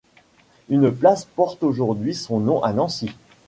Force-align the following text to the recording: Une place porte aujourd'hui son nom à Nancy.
Une 0.69 0.89
place 0.89 1.25
porte 1.25 1.61
aujourd'hui 1.61 2.15
son 2.15 2.39
nom 2.39 2.63
à 2.63 2.73
Nancy. 2.73 3.11